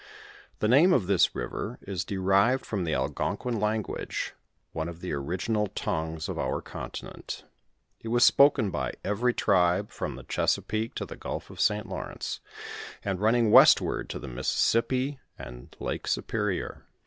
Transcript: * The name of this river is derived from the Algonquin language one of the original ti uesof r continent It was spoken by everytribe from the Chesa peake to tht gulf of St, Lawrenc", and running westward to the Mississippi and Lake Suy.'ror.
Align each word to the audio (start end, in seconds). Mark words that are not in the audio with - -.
* 0.31 0.59
The 0.61 0.67
name 0.67 0.93
of 0.93 1.05
this 1.05 1.35
river 1.35 1.77
is 1.83 2.03
derived 2.03 2.65
from 2.65 2.85
the 2.85 2.93
Algonquin 2.95 3.59
language 3.59 4.33
one 4.71 4.89
of 4.89 4.99
the 4.99 5.13
original 5.13 5.67
ti 5.67 5.85
uesof 5.91 6.37
r 6.39 6.59
continent 6.59 7.45
It 7.99 8.07
was 8.07 8.23
spoken 8.23 8.71
by 8.71 8.93
everytribe 9.05 9.91
from 9.91 10.15
the 10.15 10.23
Chesa 10.23 10.67
peake 10.67 10.95
to 10.95 11.05
tht 11.05 11.19
gulf 11.19 11.51
of 11.51 11.61
St, 11.61 11.85
Lawrenc", 11.85 12.39
and 13.05 13.19
running 13.19 13.51
westward 13.51 14.09
to 14.09 14.17
the 14.17 14.27
Mississippi 14.27 15.19
and 15.37 15.75
Lake 15.79 16.07
Suy.'ror. 16.07 16.81